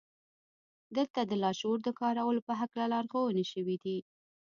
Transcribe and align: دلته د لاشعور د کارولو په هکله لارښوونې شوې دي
دلته 0.97 1.19
د 1.25 1.31
لاشعور 1.43 1.79
د 1.83 1.89
کارولو 1.99 2.41
په 2.47 2.53
هکله 2.59 2.85
لارښوونې 2.93 3.45
شوې 3.51 3.75
دي 3.83 3.97